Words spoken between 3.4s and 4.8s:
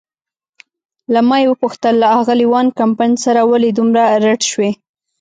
ولې دومره رډ شوې؟